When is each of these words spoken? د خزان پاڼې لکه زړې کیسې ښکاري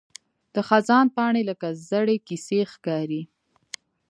د 0.53 0.55
خزان 0.67 1.07
پاڼې 1.15 1.41
لکه 1.49 1.67
زړې 1.89 2.17
کیسې 2.27 2.59
ښکاري 2.71 3.21